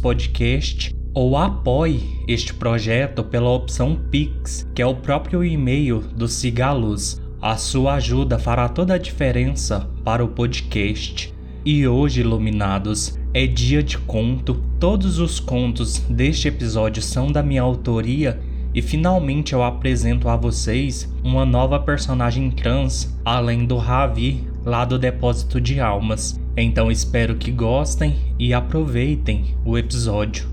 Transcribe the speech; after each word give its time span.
Podcast 0.00 0.94
ou 1.12 1.36
apoie 1.36 2.00
este 2.28 2.54
projeto 2.54 3.24
pela 3.24 3.50
opção 3.50 3.98
Pix, 4.12 4.64
que 4.72 4.80
é 4.80 4.86
o 4.86 4.94
próprio 4.94 5.44
e-mail 5.44 5.98
do 5.98 6.28
Cigaluz. 6.28 7.20
A 7.40 7.56
sua 7.56 7.94
ajuda 7.94 8.38
fará 8.38 8.68
toda 8.68 8.94
a 8.94 8.98
diferença 8.98 9.90
para 10.04 10.24
o 10.24 10.28
podcast. 10.28 11.34
E 11.64 11.86
hoje, 11.86 12.22
iluminados, 12.22 13.16
é 13.32 13.46
dia 13.46 13.84
de 13.84 13.96
conto. 13.96 14.60
Todos 14.80 15.20
os 15.20 15.38
contos 15.38 16.00
deste 16.10 16.48
episódio 16.48 17.00
são 17.00 17.30
da 17.30 17.40
minha 17.40 17.62
autoria 17.62 18.40
e 18.74 18.82
finalmente 18.82 19.52
eu 19.52 19.62
apresento 19.62 20.28
a 20.28 20.34
vocês 20.34 21.08
uma 21.22 21.46
nova 21.46 21.78
personagem 21.78 22.50
trans, 22.50 23.16
além 23.24 23.64
do 23.64 23.76
Ravi, 23.76 24.44
lá 24.64 24.84
do 24.84 24.98
Depósito 24.98 25.60
de 25.60 25.78
Almas. 25.78 26.36
Então 26.56 26.90
espero 26.90 27.36
que 27.36 27.52
gostem 27.52 28.16
e 28.40 28.52
aproveitem 28.52 29.54
o 29.64 29.78
episódio. 29.78 30.48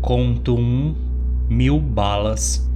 Conto 0.00 0.56
1 0.56 0.94
Mil 1.50 1.78
Balas 1.78 2.66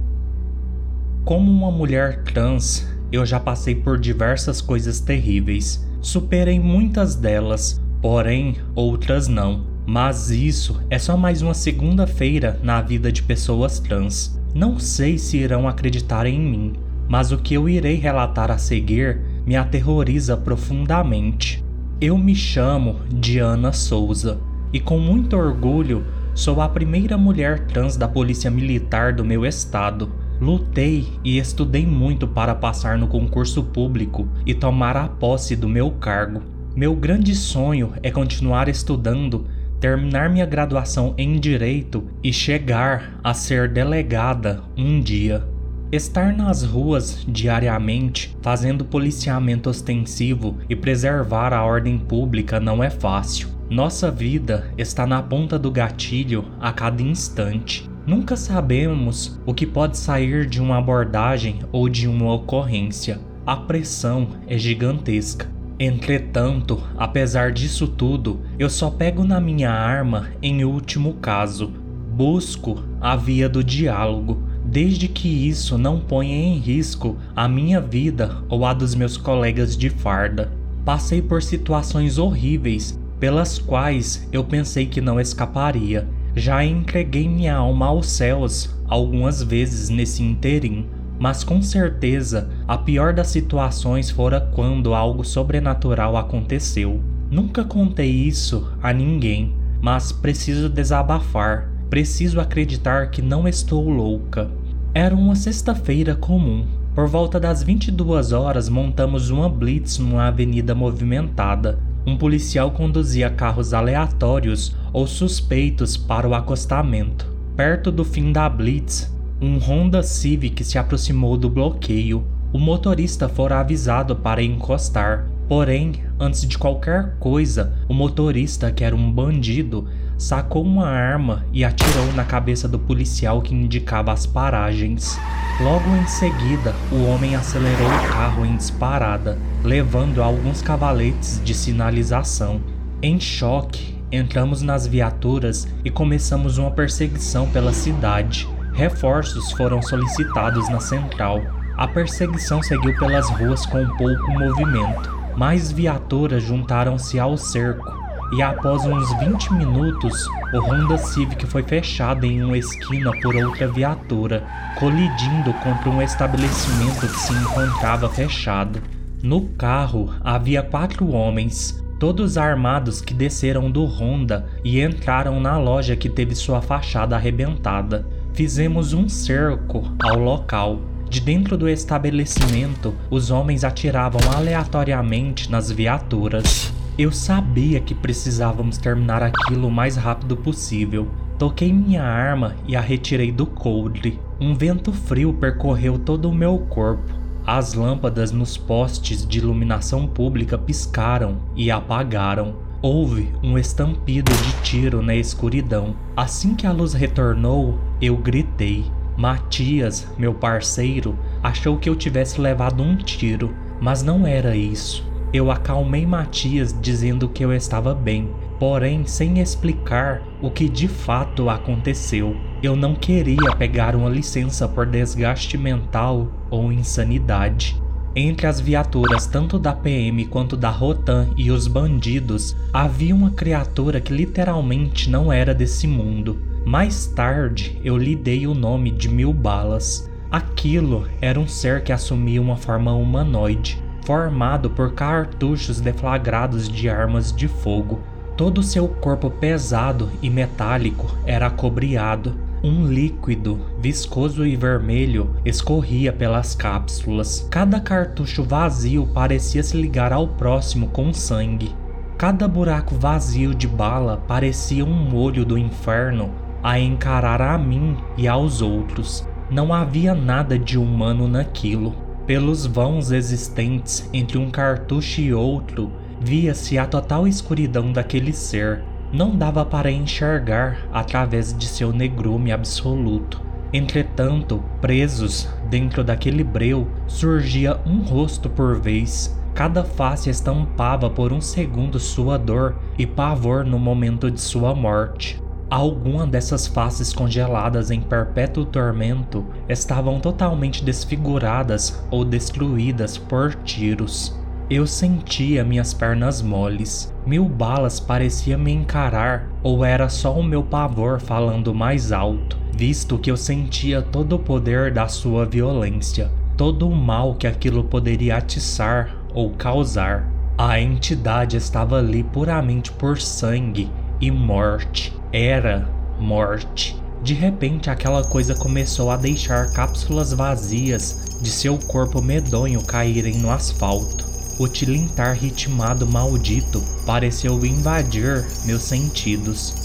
Como 1.25 1.51
uma 1.51 1.71
mulher 1.71 2.23
trans, 2.23 2.87
eu 3.11 3.25
já 3.25 3.39
passei 3.39 3.73
por 3.73 3.99
diversas 3.99 4.61
coisas 4.61 4.99
terríveis 4.99 5.87
Superei 6.07 6.57
muitas 6.57 7.15
delas, 7.15 7.81
porém 8.01 8.55
outras 8.73 9.27
não. 9.27 9.65
Mas 9.85 10.31
isso 10.31 10.81
é 10.89 10.97
só 10.97 11.17
mais 11.17 11.41
uma 11.41 11.53
segunda-feira 11.53 12.57
na 12.63 12.81
vida 12.81 13.11
de 13.11 13.21
pessoas 13.21 13.77
trans. 13.77 14.39
Não 14.55 14.79
sei 14.79 15.17
se 15.17 15.35
irão 15.35 15.67
acreditar 15.67 16.25
em 16.25 16.39
mim, 16.39 16.75
mas 17.09 17.33
o 17.33 17.37
que 17.37 17.55
eu 17.55 17.67
irei 17.67 17.95
relatar 17.95 18.49
a 18.49 18.57
seguir 18.57 19.19
me 19.45 19.57
aterroriza 19.57 20.37
profundamente. 20.37 21.61
Eu 21.99 22.17
me 22.17 22.33
chamo 22.33 23.01
Diana 23.13 23.73
Souza 23.73 24.39
e, 24.71 24.79
com 24.79 24.99
muito 24.99 25.35
orgulho, 25.35 26.05
sou 26.33 26.61
a 26.61 26.69
primeira 26.69 27.17
mulher 27.17 27.67
trans 27.67 27.97
da 27.97 28.07
Polícia 28.07 28.49
Militar 28.49 29.11
do 29.11 29.25
meu 29.25 29.45
estado. 29.45 30.09
Lutei 30.39 31.07
e 31.23 31.39
estudei 31.39 31.85
muito 31.85 32.27
para 32.27 32.53
passar 32.53 32.97
no 32.97 33.07
concurso 33.07 33.63
público 33.63 34.27
e 34.45 34.53
tomar 34.53 34.95
a 34.95 35.07
posse 35.07 35.55
do 35.55 35.67
meu 35.67 35.91
cargo. 35.91 36.43
Meu 36.75 36.95
grande 36.95 37.33
sonho 37.33 37.93
é 38.03 38.11
continuar 38.11 38.69
estudando, 38.69 39.47
terminar 39.79 40.29
minha 40.29 40.45
graduação 40.45 41.15
em 41.17 41.39
Direito 41.39 42.03
e 42.23 42.31
chegar 42.31 43.19
a 43.23 43.33
ser 43.33 43.67
delegada 43.67 44.63
um 44.77 45.01
dia. 45.01 45.43
Estar 45.91 46.35
nas 46.35 46.63
ruas 46.63 47.25
diariamente, 47.27 48.37
fazendo 48.41 48.85
policiamento 48.85 49.69
ostensivo 49.69 50.57
e 50.69 50.75
preservar 50.75 51.53
a 51.53 51.63
ordem 51.63 51.97
pública 51.97 52.59
não 52.59 52.83
é 52.83 52.89
fácil. 52.89 53.47
Nossa 53.69 54.11
vida 54.11 54.71
está 54.77 55.07
na 55.07 55.23
ponta 55.23 55.57
do 55.57 55.71
gatilho 55.71 56.45
a 56.59 56.71
cada 56.71 57.01
instante. 57.01 57.89
Nunca 58.07 58.37
sabemos 58.37 59.37
o 59.45 59.53
que 59.53 59.65
pode 59.65 59.97
sair 59.97 60.45
de 60.45 60.61
uma 60.61 60.77
abordagem 60.77 61.59
ou 61.73 61.89
de 61.89 62.07
uma 62.07 62.33
ocorrência. 62.33 63.19
A 63.45 63.57
pressão 63.57 64.29
é 64.47 64.57
gigantesca. 64.57 65.51
Entretanto, 65.77 66.81
apesar 66.97 67.51
disso 67.51 67.85
tudo, 67.85 68.39
eu 68.57 68.69
só 68.69 68.89
pego 68.89 69.25
na 69.25 69.41
minha 69.41 69.69
arma 69.69 70.29
em 70.41 70.63
último 70.63 71.15
caso. 71.15 71.73
Busco 72.15 72.81
a 73.01 73.17
via 73.17 73.49
do 73.49 73.61
diálogo, 73.61 74.41
desde 74.63 75.09
que 75.09 75.27
isso 75.27 75.77
não 75.77 75.99
ponha 75.99 76.33
em 76.33 76.59
risco 76.59 77.17
a 77.35 77.45
minha 77.49 77.81
vida 77.81 78.37
ou 78.47 78.65
a 78.65 78.73
dos 78.73 78.95
meus 78.95 79.17
colegas 79.17 79.75
de 79.75 79.89
farda. 79.89 80.49
Passei 80.85 81.21
por 81.21 81.43
situações 81.43 82.17
horríveis 82.17 82.97
pelas 83.19 83.59
quais 83.59 84.25
eu 84.31 84.45
pensei 84.45 84.85
que 84.85 85.01
não 85.01 85.19
escaparia 85.19 86.07
já 86.37 86.63
entreguei 86.63 87.27
minha 87.27 87.55
alma 87.55 87.87
aos 87.87 88.07
céus 88.07 88.69
algumas 88.87 89.41
vezes 89.41 89.89
nesse 89.89 90.21
interim, 90.21 90.85
mas 91.19 91.43
com 91.43 91.63
certeza 91.63 92.47
a 92.67 92.77
pior 92.77 93.11
das 93.11 93.27
situações 93.27 94.11
fora 94.11 94.39
quando 94.39 94.93
algo 94.93 95.23
sobrenatural 95.23 96.15
aconteceu. 96.15 97.01
Nunca 97.31 97.63
contei 97.63 98.11
isso 98.11 98.71
a 98.83 98.93
ninguém, 98.93 99.55
mas 99.81 100.11
preciso 100.11 100.69
desabafar, 100.69 101.71
preciso 101.89 102.39
acreditar 102.39 103.09
que 103.09 103.21
não 103.21 103.47
estou 103.47 103.89
louca. 103.89 104.47
Era 104.93 105.15
uma 105.15 105.35
sexta-feira 105.35 106.15
comum. 106.15 106.67
Por 106.93 107.07
volta 107.07 107.39
das 107.39 107.63
22 107.63 108.31
horas 108.31 108.69
montamos 108.69 109.31
uma 109.31 109.49
blitz 109.49 109.97
numa 109.97 110.27
avenida 110.27 110.75
movimentada, 110.75 111.79
um 112.07 112.15
policial 112.15 112.71
conduzia 112.71 113.29
carros 113.29 113.73
aleatórios 113.73 114.73
ou 114.93 115.05
suspeitos 115.05 115.97
para 115.97 116.25
o 116.25 116.33
acostamento. 116.33 117.27
Perto 117.53 117.91
do 117.91 118.05
fim 118.05 118.31
da 118.31 118.47
blitz, 118.47 119.13
um 119.41 119.57
Honda 119.57 120.01
Civic 120.01 120.63
se 120.63 120.77
aproximou 120.77 121.35
do 121.35 121.49
bloqueio. 121.49 122.23
O 122.53 122.57
motorista 122.57 123.27
fora 123.27 123.59
avisado 123.59 124.15
para 124.15 124.41
encostar, 124.41 125.27
porém, 125.49 125.95
antes 126.17 126.47
de 126.47 126.57
qualquer 126.57 127.17
coisa, 127.19 127.73
o 127.89 127.93
motorista, 127.93 128.71
que 128.71 128.85
era 128.85 128.95
um 128.95 129.11
bandido, 129.11 129.89
sacou 130.17 130.63
uma 130.63 130.87
arma 130.87 131.45
e 131.53 131.63
atirou 131.63 132.11
na 132.13 132.25
cabeça 132.25 132.67
do 132.67 132.79
policial 132.79 133.41
que 133.41 133.53
indicava 133.53 134.11
as 134.11 134.25
paragens. 134.25 135.19
Logo 135.61 135.95
em 135.95 136.07
seguida, 136.07 136.73
o 136.91 137.05
homem 137.05 137.35
acelerou 137.35 137.87
o 137.87 138.07
carro 138.09 138.45
em 138.45 138.55
disparada, 138.55 139.37
levando 139.63 140.23
alguns 140.23 140.61
cavaletes 140.61 141.41
de 141.43 141.53
sinalização. 141.53 142.59
Em 143.01 143.19
choque, 143.19 143.95
entramos 144.11 144.61
nas 144.61 144.87
viaturas 144.87 145.67
e 145.85 145.91
começamos 145.91 146.57
uma 146.57 146.71
perseguição 146.71 147.47
pela 147.49 147.71
cidade. 147.71 148.47
Reforços 148.73 149.51
foram 149.51 149.81
solicitados 149.81 150.67
na 150.69 150.79
central. 150.79 151.41
A 151.75 151.87
perseguição 151.87 152.61
seguiu 152.63 152.97
pelas 152.97 153.29
ruas 153.29 153.65
com 153.65 153.85
pouco 153.97 154.31
movimento. 154.31 155.15
Mais 155.35 155.71
viaturas 155.71 156.41
juntaram-se 156.41 157.19
ao 157.19 157.37
cerco 157.37 158.06
e 158.31 158.41
após 158.41 158.83
uns 158.85 159.13
20 159.19 159.53
minutos, 159.53 160.27
o 160.53 160.59
Honda 160.59 160.97
Civic 160.97 161.45
foi 161.47 161.63
fechado 161.63 162.25
em 162.25 162.43
uma 162.43 162.57
esquina 162.57 163.11
por 163.21 163.35
outra 163.35 163.67
viatura, 163.67 164.45
colidindo 164.77 165.53
contra 165.63 165.89
um 165.89 166.01
estabelecimento 166.01 167.07
que 167.07 167.19
se 167.19 167.33
encontrava 167.33 168.09
fechado. 168.09 168.81
No 169.23 169.47
carro 169.49 170.13
havia 170.23 170.61
quatro 170.61 171.09
homens, 171.09 171.81
todos 171.99 172.37
armados 172.37 173.01
que 173.01 173.13
desceram 173.13 173.71
do 173.71 173.85
Honda 173.85 174.45
e 174.63 174.81
entraram 174.81 175.39
na 175.39 175.57
loja 175.57 175.95
que 175.95 176.09
teve 176.09 176.35
sua 176.35 176.61
fachada 176.61 177.15
arrebentada. 177.15 178.05
Fizemos 178.33 178.93
um 178.93 179.07
cerco 179.07 179.83
ao 180.03 180.19
local. 180.19 180.81
De 181.09 181.21
dentro 181.21 181.57
do 181.57 181.69
estabelecimento, 181.69 182.93
os 183.09 183.31
homens 183.31 183.63
atiravam 183.63 184.19
aleatoriamente 184.35 185.49
nas 185.49 185.71
viaturas. 185.71 186.73
Eu 186.97 187.11
sabia 187.11 187.79
que 187.79 187.93
precisávamos 187.93 188.79
terminar 188.79 189.21
aquilo 189.21 189.67
o 189.67 189.71
mais 189.71 189.95
rápido 189.95 190.35
possível. 190.35 191.07
Toquei 191.37 191.71
minha 191.71 192.01
arma 192.01 192.55
e 192.67 192.75
a 192.75 192.81
retirei 192.81 193.31
do 193.31 193.45
coldre. 193.45 194.19
Um 194.41 194.55
vento 194.55 194.91
frio 194.91 195.31
percorreu 195.31 195.99
todo 195.99 196.27
o 196.27 196.33
meu 196.33 196.57
corpo. 196.57 197.13
As 197.45 197.75
lâmpadas 197.75 198.31
nos 198.31 198.57
postes 198.57 199.23
de 199.27 199.37
iluminação 199.37 200.07
pública 200.07 200.57
piscaram 200.57 201.37
e 201.55 201.69
apagaram. 201.69 202.55
Houve 202.81 203.31
um 203.43 203.59
estampido 203.59 204.31
de 204.31 204.61
tiro 204.63 205.03
na 205.03 205.13
escuridão. 205.13 205.95
Assim 206.15 206.55
que 206.55 206.65
a 206.65 206.71
luz 206.71 206.93
retornou, 206.93 207.79
eu 208.01 208.17
gritei. 208.17 208.85
Matias, 209.15 210.07
meu 210.17 210.33
parceiro, 210.33 211.15
achou 211.43 211.77
que 211.77 211.89
eu 211.89 211.95
tivesse 211.95 212.41
levado 212.41 212.81
um 212.81 212.97
tiro, 212.97 213.53
mas 213.79 214.01
não 214.01 214.25
era 214.25 214.55
isso. 214.55 215.06
Eu 215.33 215.51
acalmei 215.51 216.05
Matias 216.05 216.73
dizendo 216.79 217.27
que 217.27 217.43
eu 217.43 217.53
estava 217.53 217.93
bem, 217.93 218.29
porém 218.57 219.05
sem 219.05 219.39
explicar 219.39 220.23
o 220.41 220.49
que 220.49 220.69
de 220.69 220.87
fato 220.87 221.49
aconteceu. 221.49 222.35
Eu 222.63 222.75
não 222.75 222.95
queria 222.95 223.53
pegar 223.57 223.95
uma 223.95 224.09
licença 224.09 224.67
por 224.67 224.85
desgaste 224.85 225.57
mental 225.57 226.31
ou 226.49 226.71
insanidade. 226.71 227.81
Entre 228.15 228.47
as 228.47 228.59
viaturas 228.59 229.27
tanto 229.27 229.59
da 229.59 229.73
PM 229.73 230.25
quanto 230.25 230.55
da 230.57 230.69
Rotan 230.69 231.29
e 231.37 231.51
os 231.51 231.67
bandidos, 231.67 232.55
havia 232.73 233.13
uma 233.13 233.29
criatura 233.29 233.99
que 233.99 234.13
literalmente 234.13 235.09
não 235.09 235.31
era 235.31 235.53
desse 235.53 235.85
mundo. 235.85 236.41
Mais 236.65 237.05
tarde, 237.05 237.79
eu 237.83 237.97
lhe 237.97 238.15
dei 238.15 238.47
o 238.47 238.55
nome 238.55 238.91
de 238.91 239.07
Mil 239.07 239.33
Balas. 239.33 240.09
Aquilo 240.31 241.05
era 241.21 241.39
um 241.39 241.47
ser 241.47 241.83
que 241.83 241.93
assumia 241.93 242.41
uma 242.41 242.57
forma 242.57 242.91
humanoide, 242.93 243.81
formado 244.07 244.69
por 244.69 244.93
cartuchos 244.93 245.81
deflagrados 245.81 246.69
de 246.69 246.89
armas 246.89 247.35
de 247.35 247.45
fogo. 247.45 247.99
Todo 248.37 248.63
seu 248.63 248.87
corpo 248.87 249.29
pesado 249.29 250.09
e 250.21 250.29
metálico 250.29 251.13
era 251.25 251.47
acobreado. 251.47 252.33
Um 252.63 252.87
líquido, 252.87 253.59
viscoso 253.81 254.45
e 254.45 254.55
vermelho, 254.55 255.35
escorria 255.43 256.13
pelas 256.13 256.55
cápsulas. 256.55 257.45
Cada 257.51 257.81
cartucho 257.81 258.45
vazio 258.45 259.05
parecia 259.07 259.61
se 259.61 259.75
ligar 259.75 260.13
ao 260.13 260.25
próximo 260.25 260.87
com 260.87 261.11
sangue. 261.11 261.75
Cada 262.17 262.47
buraco 262.47 262.95
vazio 262.95 263.53
de 263.53 263.67
bala 263.67 264.23
parecia 264.25 264.85
um 264.85 265.13
olho 265.17 265.43
do 265.43 265.57
inferno 265.57 266.31
a 266.63 266.79
encarar 266.79 267.41
a 267.41 267.57
mim 267.57 267.97
e 268.15 268.25
aos 268.25 268.61
outros. 268.61 269.27
Não 269.51 269.73
havia 269.73 270.15
nada 270.15 270.57
de 270.57 270.79
humano 270.79 271.27
naquilo. 271.27 272.06
Pelos 272.27 272.65
vãos 272.65 273.09
existentes 273.13 274.09
entre 274.11 274.37
um 274.37 274.51
cartucho 274.51 275.21
e 275.21 275.33
outro, 275.33 275.89
via-se 276.19 276.77
a 276.77 276.85
total 276.85 277.25
escuridão 277.25 277.93
daquele 277.93 278.33
ser. 278.33 278.83
Não 279.13 279.33
dava 279.33 279.63
para 279.63 279.89
enxergar 279.89 280.77
através 280.91 281.57
de 281.57 281.65
seu 281.65 281.93
negrume 281.93 282.51
absoluto. 282.51 283.41
Entretanto, 283.71 284.61
presos 284.81 285.47
dentro 285.69 286.03
daquele 286.03 286.43
breu, 286.43 286.89
surgia 287.07 287.79
um 287.85 288.01
rosto 288.01 288.49
por 288.49 288.77
vez. 288.77 289.33
Cada 289.55 289.85
face 289.85 290.29
estampava 290.29 291.09
por 291.09 291.31
um 291.31 291.39
segundo 291.39 291.97
sua 291.97 292.37
dor 292.37 292.75
e 292.97 293.07
pavor 293.07 293.63
no 293.63 293.79
momento 293.79 294.29
de 294.29 294.41
sua 294.41 294.75
morte. 294.75 295.41
Alguma 295.69 296.25
dessas 296.25 296.65
faces 296.65 297.11
congeladas 297.11 297.91
em 297.91 297.99
perpétuo 297.99 298.63
tormento 298.63 299.45
estavam 299.67 300.17
totalmente 300.17 300.81
desfiguradas 300.81 302.01
ou 302.09 302.23
destruídas 302.23 303.17
por 303.17 303.53
tiros. 303.53 304.33
Eu 304.69 304.87
sentia 304.87 305.65
minhas 305.65 305.93
pernas 305.93 306.41
moles. 306.41 307.13
Mil 307.25 307.49
balas 307.49 307.99
pareciam 307.99 308.59
me 308.59 308.71
encarar, 308.71 309.49
ou 309.61 309.83
era 309.83 310.07
só 310.07 310.33
o 310.33 310.43
meu 310.43 310.63
pavor 310.63 311.19
falando 311.19 311.73
mais 311.73 312.13
alto, 312.13 312.57
visto 312.73 313.17
que 313.17 313.29
eu 313.29 313.35
sentia 313.35 314.01
todo 314.01 314.37
o 314.37 314.39
poder 314.39 314.93
da 314.93 315.09
sua 315.09 315.45
violência, 315.45 316.31
todo 316.55 316.87
o 316.87 316.95
mal 316.95 317.35
que 317.35 317.47
aquilo 317.47 317.83
poderia 317.83 318.37
atiçar 318.37 319.13
ou 319.33 319.51
causar. 319.51 320.29
A 320.57 320.79
entidade 320.79 321.57
estava 321.57 321.99
ali 321.99 322.23
puramente 322.23 322.89
por 322.91 323.19
sangue 323.19 323.91
e 324.19 324.31
morte. 324.31 325.16
Era 325.39 325.87
morte. 326.19 326.99
De 327.21 327.35
repente, 327.35 327.91
aquela 327.91 328.23
coisa 328.23 328.55
começou 328.55 329.11
a 329.11 329.15
deixar 329.15 329.69
cápsulas 329.69 330.33
vazias 330.33 331.37
de 331.39 331.51
seu 331.51 331.77
corpo 331.77 332.23
medonho 332.23 332.81
caírem 332.81 333.35
no 333.35 333.51
asfalto. 333.51 334.25
O 334.57 334.67
tilintar 334.67 335.37
ritmado 335.37 336.07
maldito 336.07 336.83
pareceu 337.05 337.63
invadir 337.63 338.47
meus 338.65 338.81
sentidos. 338.81 339.75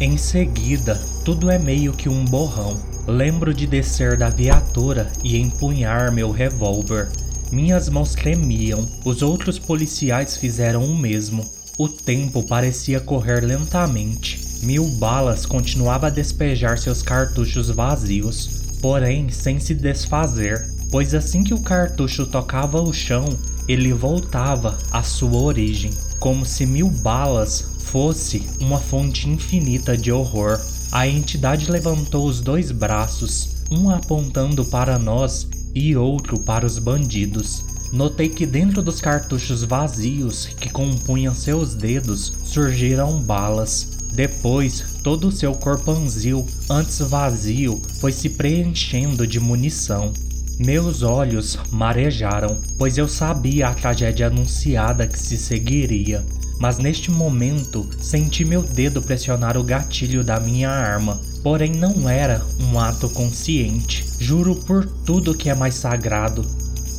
Em 0.00 0.16
seguida, 0.16 0.98
tudo 1.26 1.50
é 1.50 1.58
meio 1.58 1.92
que 1.92 2.08
um 2.08 2.24
borrão. 2.24 2.80
Lembro 3.06 3.52
de 3.52 3.66
descer 3.66 4.16
da 4.16 4.30
viatura 4.30 5.12
e 5.22 5.36
empunhar 5.36 6.10
meu 6.10 6.30
revólver. 6.30 7.10
Minhas 7.50 7.86
mãos 7.90 8.14
tremiam, 8.14 8.88
os 9.04 9.20
outros 9.20 9.58
policiais 9.58 10.38
fizeram 10.38 10.82
o 10.82 10.96
mesmo. 10.96 11.44
O 11.76 11.86
tempo 11.86 12.42
parecia 12.42 12.98
correr 12.98 13.44
lentamente. 13.44 14.51
Mil 14.62 14.86
balas 14.86 15.44
continuava 15.44 16.06
a 16.06 16.10
despejar 16.10 16.78
seus 16.78 17.02
cartuchos 17.02 17.68
vazios, 17.68 18.62
porém 18.80 19.28
sem 19.28 19.58
se 19.58 19.74
desfazer, 19.74 20.70
pois 20.88 21.14
assim 21.14 21.42
que 21.42 21.52
o 21.52 21.60
cartucho 21.60 22.26
tocava 22.26 22.80
o 22.80 22.92
chão, 22.92 23.24
ele 23.66 23.92
voltava 23.92 24.78
à 24.92 25.02
sua 25.02 25.36
origem, 25.36 25.90
como 26.20 26.46
se 26.46 26.64
mil 26.64 26.88
balas 26.88 27.72
fosse 27.80 28.46
uma 28.60 28.78
fonte 28.78 29.28
infinita 29.28 29.96
de 29.96 30.12
horror. 30.12 30.60
A 30.92 31.08
entidade 31.08 31.68
levantou 31.68 32.24
os 32.24 32.40
dois 32.40 32.70
braços, 32.70 33.48
um 33.68 33.90
apontando 33.90 34.64
para 34.64 34.96
nós 34.96 35.48
e 35.74 35.96
outro 35.96 36.38
para 36.38 36.64
os 36.64 36.78
bandidos. 36.78 37.64
Notei 37.92 38.28
que 38.28 38.46
dentro 38.46 38.80
dos 38.80 39.00
cartuchos 39.00 39.64
vazios 39.64 40.46
que 40.46 40.70
compunham 40.70 41.34
seus 41.34 41.74
dedos 41.74 42.32
surgiram 42.44 43.20
balas. 43.20 44.01
Depois, 44.12 44.84
todo 45.02 45.28
o 45.28 45.32
seu 45.32 45.54
corpanzil, 45.54 46.46
antes 46.68 46.98
vazio, 46.98 47.80
foi 47.98 48.12
se 48.12 48.28
preenchendo 48.28 49.26
de 49.26 49.40
munição. 49.40 50.12
Meus 50.58 51.02
olhos 51.02 51.58
marejaram, 51.70 52.60
pois 52.76 52.98
eu 52.98 53.08
sabia 53.08 53.68
a 53.68 53.74
tragédia 53.74 54.26
anunciada 54.26 55.06
que 55.06 55.18
se 55.18 55.38
seguiria. 55.38 56.24
Mas 56.58 56.78
neste 56.78 57.10
momento, 57.10 57.88
senti 57.98 58.44
meu 58.44 58.62
dedo 58.62 59.02
pressionar 59.02 59.56
o 59.56 59.64
gatilho 59.64 60.22
da 60.22 60.38
minha 60.38 60.70
arma. 60.70 61.18
Porém, 61.42 61.72
não 61.72 62.08
era 62.08 62.44
um 62.60 62.78
ato 62.78 63.08
consciente. 63.08 64.04
Juro 64.20 64.54
por 64.54 64.86
tudo 64.86 65.34
que 65.34 65.48
é 65.48 65.54
mais 65.54 65.74
sagrado, 65.74 66.46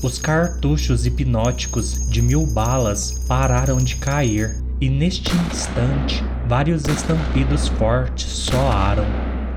os 0.04 0.20
cartuchos 0.20 1.06
hipnóticos 1.06 2.10
de 2.10 2.22
mil 2.22 2.46
balas 2.46 3.22
pararam 3.26 3.78
de 3.78 3.96
cair, 3.96 4.62
e 4.80 4.90
neste 4.90 5.36
instante 5.52 6.24
vários 6.48 6.86
estampidos 6.86 7.68
fortes 7.68 8.28
soaram. 8.28 9.06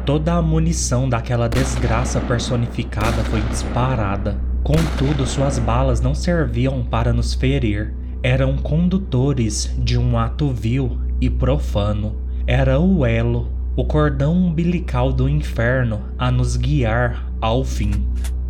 Toda 0.05 0.35
a 0.35 0.43
munição 0.43 1.09
daquela 1.09 1.49
desgraça 1.49 2.21
personificada 2.21 3.25
foi 3.25 3.41
disparada. 3.43 4.39
Contudo, 4.63 5.27
suas 5.27 5.59
balas 5.59 6.01
não 6.01 6.15
serviam 6.15 6.85
para 6.85 7.13
nos 7.13 7.35
ferir. 7.35 7.93
Eram 8.23 8.57
condutores 8.57 9.75
de 9.79 9.99
um 9.99 10.17
ato 10.17 10.53
vil 10.53 10.99
e 11.21 11.29
profano. 11.29 12.17
Era 12.47 12.79
o 12.79 13.05
elo, 13.05 13.53
o 13.75 13.85
cordão 13.85 14.33
umbilical 14.33 15.13
do 15.13 15.29
inferno 15.29 16.01
a 16.19 16.31
nos 16.31 16.57
guiar 16.57 17.27
ao 17.41 17.65
fim. 17.65 17.93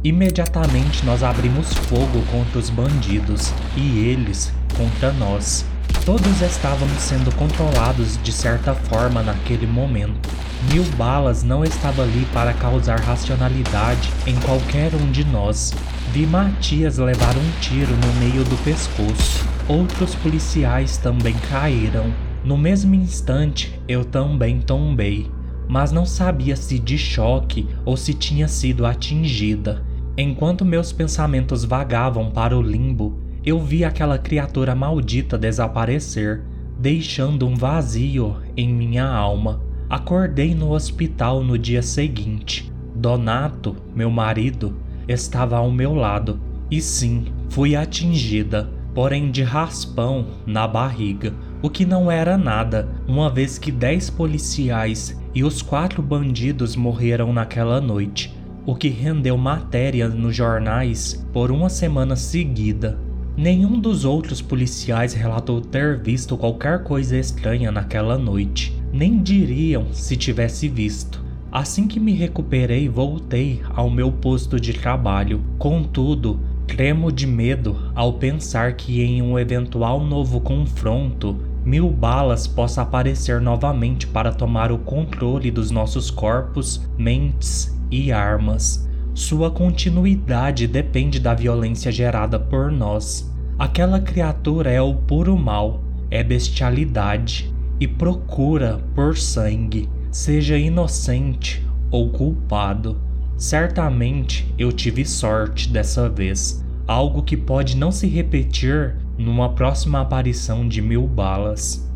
Imediatamente 0.04 1.04
nós 1.04 1.22
abrimos 1.22 1.72
fogo 1.72 2.22
contra 2.30 2.58
os 2.58 2.70
bandidos 2.70 3.52
e 3.76 3.98
eles 4.06 4.52
contra 4.76 5.12
nós. 5.12 5.66
Todos 6.06 6.40
estávamos 6.40 6.98
sendo 6.98 7.34
controlados 7.34 8.16
de 8.22 8.30
certa 8.30 8.72
forma 8.72 9.24
naquele 9.24 9.66
momento. 9.66 10.30
Mil 10.72 10.84
balas 10.96 11.42
não 11.42 11.64
estava 11.64 12.04
ali 12.04 12.24
para 12.32 12.54
causar 12.54 13.00
racionalidade 13.00 14.08
em 14.24 14.36
qualquer 14.36 14.94
um 14.94 15.10
de 15.10 15.24
nós. 15.24 15.74
Vi 16.12 16.24
Matias 16.24 16.98
levar 16.98 17.36
um 17.36 17.60
tiro 17.60 17.90
no 17.90 18.20
meio 18.20 18.44
do 18.44 18.56
pescoço. 18.62 19.44
Outros 19.66 20.14
policiais 20.14 20.96
também 20.96 21.34
caíram. 21.50 22.14
No 22.44 22.56
mesmo 22.56 22.94
instante, 22.94 23.76
eu 23.88 24.04
também 24.04 24.60
tombei, 24.60 25.28
mas 25.68 25.90
não 25.90 26.06
sabia 26.06 26.54
se 26.54 26.78
de 26.78 26.96
choque 26.96 27.68
ou 27.84 27.96
se 27.96 28.14
tinha 28.14 28.46
sido 28.46 28.86
atingida. 28.86 29.82
Enquanto 30.16 30.64
meus 30.64 30.92
pensamentos 30.92 31.64
vagavam 31.64 32.30
para 32.30 32.56
o 32.56 32.62
limbo, 32.62 33.25
eu 33.46 33.60
vi 33.60 33.84
aquela 33.84 34.18
criatura 34.18 34.74
maldita 34.74 35.38
desaparecer, 35.38 36.42
deixando 36.76 37.46
um 37.46 37.54
vazio 37.54 38.38
em 38.56 38.68
minha 38.68 39.06
alma. 39.06 39.62
Acordei 39.88 40.52
no 40.52 40.72
hospital 40.72 41.44
no 41.44 41.56
dia 41.56 41.80
seguinte. 41.80 42.72
Donato, 42.92 43.76
meu 43.94 44.10
marido, 44.10 44.74
estava 45.06 45.58
ao 45.58 45.70
meu 45.70 45.94
lado. 45.94 46.40
E 46.68 46.80
sim, 46.82 47.26
fui 47.48 47.76
atingida, 47.76 48.68
porém 48.92 49.30
de 49.30 49.44
raspão 49.44 50.26
na 50.44 50.66
barriga, 50.66 51.32
o 51.62 51.70
que 51.70 51.86
não 51.86 52.10
era 52.10 52.36
nada, 52.36 52.88
uma 53.06 53.30
vez 53.30 53.58
que 53.58 53.70
dez 53.70 54.10
policiais 54.10 55.16
e 55.32 55.44
os 55.44 55.62
quatro 55.62 56.02
bandidos 56.02 56.74
morreram 56.74 57.32
naquela 57.32 57.80
noite 57.80 58.36
o 58.66 58.74
que 58.74 58.88
rendeu 58.88 59.38
matéria 59.38 60.08
nos 60.08 60.34
jornais 60.34 61.24
por 61.32 61.52
uma 61.52 61.68
semana 61.68 62.16
seguida. 62.16 63.05
Nenhum 63.36 63.78
dos 63.78 64.06
outros 64.06 64.40
policiais 64.40 65.12
relatou 65.12 65.60
ter 65.60 65.98
visto 65.98 66.38
qualquer 66.38 66.82
coisa 66.82 67.18
estranha 67.18 67.70
naquela 67.70 68.16
noite, 68.16 68.74
nem 68.90 69.22
diriam 69.22 69.92
se 69.92 70.16
tivesse 70.16 70.68
visto. 70.68 71.22
Assim 71.52 71.86
que 71.86 72.00
me 72.00 72.12
recuperei, 72.12 72.88
voltei 72.88 73.60
ao 73.74 73.90
meu 73.90 74.10
posto 74.10 74.58
de 74.58 74.72
trabalho. 74.72 75.42
Contudo, 75.58 76.40
tremo 76.66 77.12
de 77.12 77.26
medo 77.26 77.92
ao 77.94 78.14
pensar 78.14 78.72
que 78.72 79.02
em 79.02 79.20
um 79.20 79.38
eventual 79.38 80.00
novo 80.02 80.40
confronto 80.40 81.36
Mil 81.62 81.90
Balas 81.90 82.46
possa 82.46 82.80
aparecer 82.80 83.40
novamente 83.40 84.06
para 84.06 84.32
tomar 84.32 84.72
o 84.72 84.78
controle 84.78 85.50
dos 85.50 85.70
nossos 85.70 86.10
corpos, 86.10 86.80
mentes 86.96 87.76
e 87.90 88.10
armas. 88.10 88.88
Sua 89.16 89.50
continuidade 89.50 90.66
depende 90.66 91.18
da 91.18 91.32
violência 91.32 91.90
gerada 91.90 92.38
por 92.38 92.70
nós. 92.70 93.34
Aquela 93.58 93.98
criatura 93.98 94.70
é 94.70 94.82
o 94.82 94.94
puro 94.94 95.38
mal, 95.38 95.80
é 96.10 96.22
bestialidade 96.22 97.50
e 97.80 97.88
procura 97.88 98.78
por 98.94 99.16
sangue, 99.16 99.88
seja 100.12 100.58
inocente 100.58 101.66
ou 101.90 102.10
culpado. 102.10 103.00
Certamente 103.38 104.54
eu 104.58 104.70
tive 104.70 105.02
sorte 105.06 105.70
dessa 105.70 106.10
vez, 106.10 106.62
algo 106.86 107.22
que 107.22 107.38
pode 107.38 107.74
não 107.74 107.90
se 107.90 108.06
repetir 108.06 108.96
numa 109.16 109.48
próxima 109.54 110.02
aparição 110.02 110.68
de 110.68 110.82
Mil 110.82 111.06
Balas. 111.06 111.90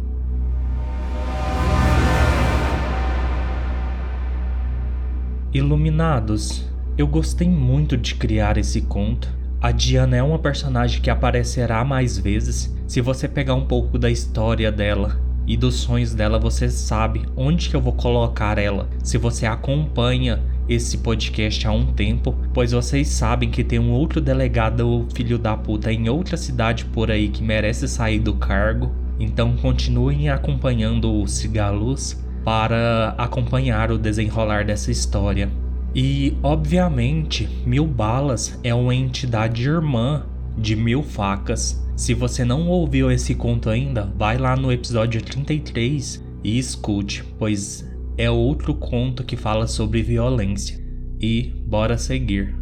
Iluminados, 5.52 6.70
eu 7.00 7.06
gostei 7.06 7.48
muito 7.48 7.96
de 7.96 8.14
criar 8.14 8.58
esse 8.58 8.82
conto. 8.82 9.26
A 9.58 9.72
Diana 9.72 10.16
é 10.16 10.22
uma 10.22 10.38
personagem 10.38 11.00
que 11.00 11.08
aparecerá 11.08 11.82
mais 11.82 12.18
vezes. 12.18 12.74
Se 12.86 13.00
você 13.00 13.26
pegar 13.26 13.54
um 13.54 13.64
pouco 13.64 13.98
da 13.98 14.10
história 14.10 14.70
dela 14.70 15.18
e 15.46 15.56
dos 15.56 15.76
sonhos 15.76 16.14
dela, 16.14 16.38
você 16.38 16.68
sabe 16.68 17.26
onde 17.34 17.70
que 17.70 17.76
eu 17.76 17.80
vou 17.80 17.94
colocar 17.94 18.58
ela. 18.58 18.86
Se 19.02 19.16
você 19.16 19.46
acompanha 19.46 20.42
esse 20.68 20.98
podcast 20.98 21.66
há 21.66 21.72
um 21.72 21.86
tempo, 21.86 22.36
pois 22.52 22.72
vocês 22.72 23.08
sabem 23.08 23.50
que 23.50 23.64
tem 23.64 23.78
um 23.78 23.92
outro 23.92 24.20
delegado 24.20 25.06
filho 25.14 25.38
da 25.38 25.56
puta 25.56 25.90
em 25.90 26.06
outra 26.06 26.36
cidade 26.36 26.84
por 26.84 27.10
aí 27.10 27.30
que 27.30 27.42
merece 27.42 27.88
sair 27.88 28.18
do 28.18 28.34
cargo. 28.34 28.92
Então 29.18 29.56
continuem 29.56 30.28
acompanhando 30.28 31.10
o 31.22 31.26
Cigaluz 31.26 32.22
para 32.44 33.14
acompanhar 33.16 33.90
o 33.90 33.98
desenrolar 33.98 34.66
dessa 34.66 34.90
história. 34.90 35.48
E, 35.94 36.36
obviamente, 36.42 37.48
Mil 37.66 37.86
Balas 37.86 38.58
é 38.62 38.72
uma 38.74 38.94
entidade 38.94 39.68
irmã 39.68 40.24
de 40.56 40.76
Mil 40.76 41.02
Facas. 41.02 41.84
Se 41.96 42.14
você 42.14 42.44
não 42.44 42.68
ouviu 42.68 43.10
esse 43.10 43.34
conto 43.34 43.68
ainda, 43.68 44.12
vai 44.16 44.38
lá 44.38 44.56
no 44.56 44.70
episódio 44.70 45.20
33 45.20 46.24
e 46.44 46.58
escute, 46.58 47.24
pois 47.38 47.88
é 48.16 48.30
outro 48.30 48.74
conto 48.74 49.24
que 49.24 49.36
fala 49.36 49.66
sobre 49.66 50.02
violência. 50.02 50.78
E 51.20 51.52
bora 51.66 51.98
seguir. 51.98 52.54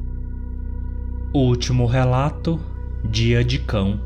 Último 1.35 1.85
relato: 1.85 2.59
Dia 3.09 3.45
de 3.45 3.59
Cão. 3.59 4.01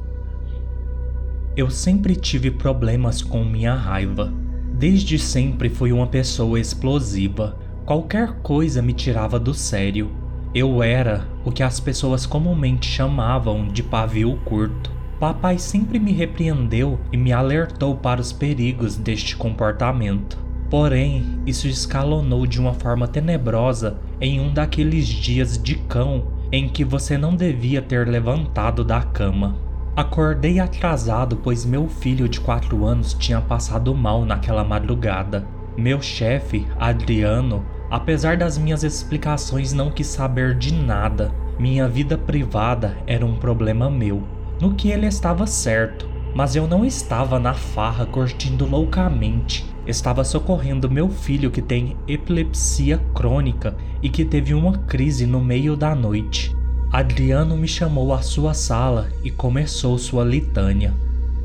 Eu 1.56 1.70
sempre 1.70 2.16
tive 2.16 2.50
problemas 2.50 3.22
com 3.22 3.44
minha 3.44 3.74
raiva. 3.74 4.32
Desde 4.74 5.18
sempre 5.18 5.68
fui 5.68 5.92
uma 5.92 6.06
pessoa 6.06 6.58
explosiva. 6.58 7.58
Qualquer 7.84 8.34
coisa 8.42 8.80
me 8.80 8.92
tirava 8.92 9.40
do 9.40 9.52
sério. 9.52 10.12
Eu 10.54 10.84
era 10.84 11.26
o 11.44 11.50
que 11.50 11.64
as 11.64 11.80
pessoas 11.80 12.24
comumente 12.24 12.86
chamavam 12.86 13.66
de 13.66 13.82
pavio 13.82 14.38
curto. 14.44 14.88
Papai 15.18 15.58
sempre 15.58 15.98
me 15.98 16.12
repreendeu 16.12 17.00
e 17.10 17.16
me 17.16 17.32
alertou 17.32 17.96
para 17.96 18.20
os 18.20 18.32
perigos 18.32 18.96
deste 18.96 19.36
comportamento. 19.36 20.38
Porém, 20.70 21.40
isso 21.44 21.66
escalonou 21.66 22.46
de 22.46 22.60
uma 22.60 22.72
forma 22.72 23.08
tenebrosa 23.08 23.98
em 24.20 24.40
um 24.40 24.52
daqueles 24.52 25.06
dias 25.08 25.60
de 25.60 25.74
cão 25.74 26.28
em 26.52 26.68
que 26.68 26.84
você 26.84 27.18
não 27.18 27.34
devia 27.34 27.82
ter 27.82 28.06
levantado 28.06 28.84
da 28.84 29.02
cama. 29.02 29.56
Acordei 29.96 30.60
atrasado, 30.60 31.36
pois 31.36 31.66
meu 31.66 31.88
filho 31.88 32.28
de 32.28 32.40
4 32.40 32.86
anos 32.86 33.12
tinha 33.12 33.40
passado 33.40 33.92
mal 33.92 34.24
naquela 34.24 34.62
madrugada. 34.62 35.44
Meu 35.76 36.00
chefe, 36.00 36.66
Adriano, 36.78 37.64
apesar 37.90 38.36
das 38.36 38.58
minhas 38.58 38.82
explicações, 38.82 39.72
não 39.72 39.90
quis 39.90 40.06
saber 40.06 40.54
de 40.54 40.72
nada. 40.74 41.32
Minha 41.58 41.88
vida 41.88 42.16
privada 42.16 42.96
era 43.06 43.24
um 43.24 43.36
problema 43.36 43.90
meu, 43.90 44.22
no 44.60 44.74
que 44.74 44.90
ele 44.90 45.06
estava 45.06 45.46
certo, 45.46 46.08
mas 46.34 46.56
eu 46.56 46.66
não 46.66 46.84
estava 46.84 47.38
na 47.38 47.54
farra 47.54 48.06
curtindo 48.06 48.66
loucamente 48.66 49.72
estava 49.86 50.22
socorrendo 50.24 50.90
meu 50.90 51.08
filho 51.08 51.50
que 51.50 51.60
tem 51.60 51.96
epilepsia 52.06 52.98
crônica 53.14 53.76
e 54.02 54.08
que 54.08 54.24
teve 54.24 54.54
uma 54.54 54.78
crise 54.78 55.26
no 55.26 55.40
meio 55.40 55.76
da 55.76 55.94
noite. 55.94 56.54
Adriano 56.90 57.56
me 57.56 57.66
chamou 57.66 58.12
à 58.12 58.22
sua 58.22 58.54
sala 58.54 59.08
e 59.24 59.30
começou 59.30 59.96
sua 59.98 60.24
litânia. 60.24 60.94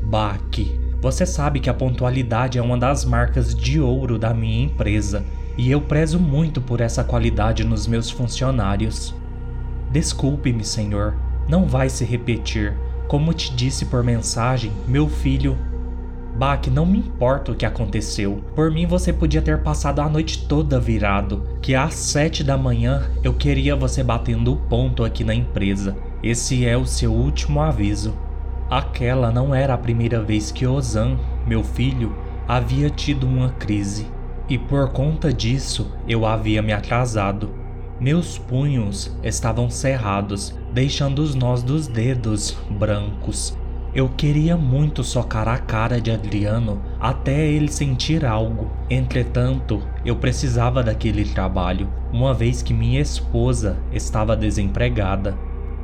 Baque, 0.04 0.77
você 1.00 1.24
sabe 1.24 1.60
que 1.60 1.70
a 1.70 1.74
pontualidade 1.74 2.58
é 2.58 2.62
uma 2.62 2.76
das 2.76 3.04
marcas 3.04 3.54
de 3.54 3.80
ouro 3.80 4.18
da 4.18 4.34
minha 4.34 4.64
empresa 4.64 5.24
e 5.56 5.70
eu 5.70 5.80
prezo 5.80 6.18
muito 6.18 6.60
por 6.60 6.80
essa 6.80 7.04
qualidade 7.04 7.64
nos 7.64 7.86
meus 7.86 8.10
funcionários. 8.10 9.14
Desculpe-me, 9.90 10.64
senhor, 10.64 11.16
não 11.48 11.66
vai 11.66 11.88
se 11.88 12.04
repetir. 12.04 12.76
Como 13.06 13.32
te 13.32 13.54
disse 13.54 13.86
por 13.86 14.04
mensagem, 14.04 14.70
meu 14.86 15.08
filho 15.08 15.56
Bach, 16.38 16.68
não 16.70 16.86
me 16.86 16.98
importa 16.98 17.50
o 17.50 17.54
que 17.56 17.66
aconteceu. 17.66 18.40
Por 18.54 18.70
mim, 18.70 18.86
você 18.86 19.12
podia 19.12 19.42
ter 19.42 19.60
passado 19.60 19.98
a 19.98 20.08
noite 20.08 20.46
toda 20.46 20.78
virado. 20.78 21.42
Que 21.60 21.74
às 21.74 21.94
sete 21.94 22.44
da 22.44 22.56
manhã 22.56 23.10
eu 23.24 23.34
queria 23.34 23.74
você 23.74 24.04
batendo 24.04 24.52
o 24.52 24.56
ponto 24.56 25.02
aqui 25.02 25.24
na 25.24 25.34
empresa. 25.34 25.96
Esse 26.22 26.64
é 26.64 26.76
o 26.76 26.86
seu 26.86 27.12
último 27.12 27.60
aviso. 27.60 28.14
Aquela 28.70 29.30
não 29.30 29.54
era 29.54 29.72
a 29.72 29.78
primeira 29.78 30.22
vez 30.22 30.52
que 30.52 30.66
Ozan, 30.66 31.16
meu 31.46 31.64
filho, 31.64 32.14
havia 32.46 32.90
tido 32.90 33.26
uma 33.26 33.50
crise. 33.50 34.06
E 34.46 34.58
por 34.58 34.90
conta 34.90 35.32
disso, 35.32 35.90
eu 36.06 36.26
havia 36.26 36.60
me 36.60 36.72
atrasado. 36.72 37.50
Meus 37.98 38.36
punhos 38.36 39.16
estavam 39.22 39.70
cerrados, 39.70 40.54
deixando 40.72 41.20
os 41.20 41.34
nós 41.34 41.62
dos 41.62 41.86
dedos 41.86 42.56
brancos. 42.70 43.56
Eu 43.94 44.10
queria 44.10 44.54
muito 44.54 45.02
socar 45.02 45.48
a 45.48 45.56
cara 45.56 45.98
de 45.98 46.10
Adriano 46.10 46.80
até 47.00 47.46
ele 47.46 47.72
sentir 47.72 48.24
algo. 48.24 48.70
Entretanto, 48.90 49.82
eu 50.04 50.14
precisava 50.16 50.82
daquele 50.82 51.24
trabalho, 51.24 51.88
uma 52.12 52.34
vez 52.34 52.62
que 52.62 52.74
minha 52.74 53.00
esposa 53.00 53.78
estava 53.90 54.36
desempregada. 54.36 55.36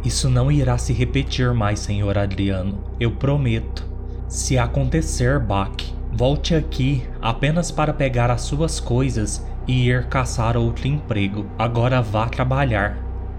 Isso 0.04 0.28
não 0.28 0.52
irá 0.52 0.76
se 0.76 0.92
repetir 0.92 1.54
mais, 1.54 1.80
senhor 1.80 2.18
Adriano, 2.18 2.78
eu 3.00 3.12
prometo. 3.12 3.88
Se 4.28 4.58
acontecer, 4.58 5.38
Bach, 5.38 5.74
volte 6.12 6.54
aqui 6.54 7.02
apenas 7.22 7.70
para 7.70 7.94
pegar 7.94 8.30
as 8.30 8.42
suas 8.42 8.78
coisas 8.78 9.46
e 9.66 9.88
ir 9.88 10.06
caçar 10.08 10.58
outro 10.58 10.86
emprego. 10.86 11.46
Agora 11.58 12.02
vá 12.02 12.28
trabalhar. 12.28 12.98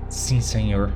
Sim, 0.09 0.41
senhor. 0.41 0.91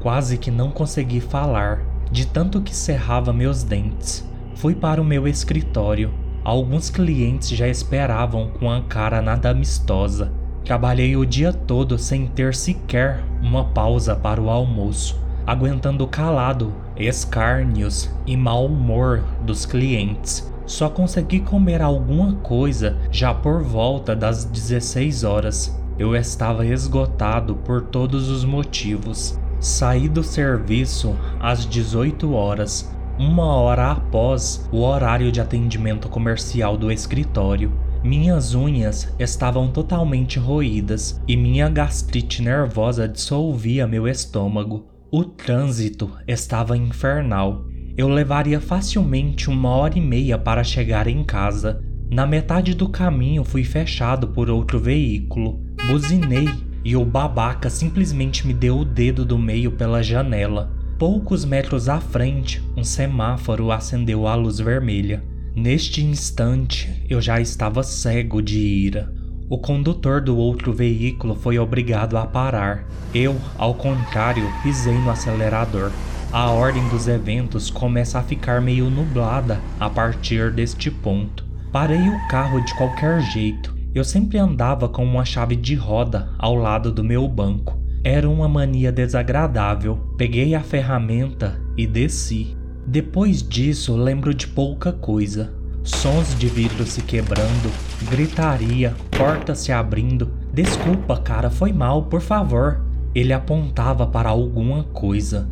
Quase 0.00 0.38
que 0.38 0.50
não 0.50 0.70
consegui 0.70 1.20
falar 1.20 1.82
de 2.10 2.26
tanto 2.26 2.60
que 2.60 2.74
cerrava 2.74 3.32
meus 3.32 3.64
dentes. 3.64 4.24
Fui 4.54 4.74
para 4.74 5.00
o 5.00 5.04
meu 5.04 5.26
escritório. 5.26 6.12
Alguns 6.44 6.88
clientes 6.88 7.48
já 7.48 7.66
esperavam 7.66 8.48
com 8.48 8.70
a 8.70 8.80
cara 8.82 9.20
nada 9.20 9.50
amistosa. 9.50 10.32
Trabalhei 10.64 11.16
o 11.16 11.24
dia 11.24 11.52
todo 11.52 11.98
sem 11.98 12.26
ter 12.26 12.54
sequer 12.54 13.24
uma 13.42 13.64
pausa 13.64 14.14
para 14.14 14.40
o 14.40 14.50
almoço, 14.50 15.18
aguentando 15.46 16.06
calado 16.06 16.72
escárnios 16.96 18.10
e 18.26 18.36
mau 18.36 18.66
humor 18.66 19.24
dos 19.42 19.64
clientes. 19.64 20.52
Só 20.66 20.88
consegui 20.88 21.40
comer 21.40 21.82
alguma 21.82 22.34
coisa 22.36 22.96
já 23.10 23.34
por 23.34 23.62
volta 23.62 24.14
das 24.14 24.44
16 24.44 25.24
horas. 25.24 25.76
Eu 25.98 26.14
estava 26.14 26.64
esgotado 26.64 27.56
por 27.56 27.82
todos 27.82 28.28
os 28.28 28.44
motivos. 28.44 29.38
Saí 29.58 30.08
do 30.08 30.22
serviço 30.22 31.16
às 31.40 31.66
18 31.66 32.32
horas, 32.32 32.94
uma 33.18 33.46
hora 33.46 33.92
após 33.92 34.66
o 34.70 34.82
horário 34.82 35.32
de 35.32 35.40
atendimento 35.40 36.08
comercial 36.08 36.76
do 36.76 36.92
escritório. 36.92 37.72
Minhas 38.02 38.54
unhas 38.54 39.14
estavam 39.18 39.68
totalmente 39.68 40.38
roídas 40.38 41.20
e 41.28 41.36
minha 41.36 41.68
gastrite 41.68 42.40
nervosa 42.40 43.06
dissolvia 43.06 43.86
meu 43.86 44.08
estômago. 44.08 44.86
O 45.12 45.22
trânsito 45.22 46.10
estava 46.26 46.78
infernal. 46.78 47.66
Eu 47.98 48.08
levaria 48.08 48.58
facilmente 48.58 49.50
uma 49.50 49.68
hora 49.68 49.98
e 49.98 50.00
meia 50.00 50.38
para 50.38 50.64
chegar 50.64 51.06
em 51.08 51.22
casa. 51.22 51.84
Na 52.10 52.26
metade 52.26 52.74
do 52.74 52.88
caminho 52.88 53.44
fui 53.44 53.64
fechado 53.64 54.28
por 54.28 54.48
outro 54.48 54.80
veículo. 54.80 55.60
Buzinei 55.86 56.48
e 56.82 56.96
o 56.96 57.04
babaca 57.04 57.68
simplesmente 57.68 58.46
me 58.46 58.54
deu 58.54 58.78
o 58.78 58.84
dedo 58.84 59.26
do 59.26 59.38
meio 59.38 59.72
pela 59.72 60.02
janela. 60.02 60.72
Poucos 60.98 61.44
metros 61.44 61.86
à 61.86 62.00
frente, 62.00 62.62
um 62.74 62.82
semáforo 62.82 63.70
acendeu 63.70 64.26
a 64.26 64.34
luz 64.34 64.58
vermelha. 64.58 65.22
Neste 65.54 66.04
instante, 66.04 67.04
eu 67.08 67.20
já 67.20 67.40
estava 67.40 67.82
cego 67.82 68.40
de 68.40 68.58
ira. 68.58 69.12
O 69.48 69.58
condutor 69.58 70.20
do 70.20 70.36
outro 70.36 70.72
veículo 70.72 71.34
foi 71.34 71.58
obrigado 71.58 72.16
a 72.16 72.24
parar. 72.24 72.86
Eu, 73.12 73.36
ao 73.58 73.74
contrário, 73.74 74.48
pisei 74.62 74.94
no 74.94 75.10
acelerador. 75.10 75.90
a 76.32 76.48
ordem 76.48 76.88
dos 76.88 77.08
eventos 77.08 77.68
começa 77.68 78.20
a 78.20 78.22
ficar 78.22 78.60
meio 78.60 78.88
nublada 78.88 79.60
a 79.80 79.90
partir 79.90 80.52
deste 80.52 80.88
ponto. 80.88 81.44
Parei 81.72 82.08
o 82.08 82.28
carro 82.28 82.64
de 82.64 82.72
qualquer 82.74 83.20
jeito. 83.20 83.74
Eu 83.92 84.04
sempre 84.04 84.38
andava 84.38 84.88
com 84.88 85.04
uma 85.04 85.24
chave 85.24 85.56
de 85.56 85.74
roda 85.74 86.32
ao 86.38 86.54
lado 86.54 86.92
do 86.92 87.02
meu 87.02 87.26
banco. 87.26 87.76
Era 88.04 88.30
uma 88.30 88.48
mania 88.48 88.92
desagradável. 88.92 89.96
Peguei 90.16 90.54
a 90.54 90.60
ferramenta 90.60 91.60
e 91.76 91.88
desci. 91.88 92.56
Depois 92.90 93.40
disso, 93.40 93.94
lembro 93.94 94.34
de 94.34 94.48
pouca 94.48 94.92
coisa. 94.92 95.54
Sons 95.84 96.36
de 96.36 96.48
vidro 96.48 96.84
se 96.84 97.00
quebrando, 97.00 97.70
gritaria, 98.10 98.96
porta 99.16 99.54
se 99.54 99.70
abrindo. 99.70 100.28
Desculpa, 100.52 101.16
cara, 101.16 101.48
foi 101.48 101.72
mal, 101.72 102.06
por 102.06 102.20
favor. 102.20 102.80
Ele 103.14 103.32
apontava 103.32 104.08
para 104.08 104.28
alguma 104.28 104.82
coisa. 104.82 105.48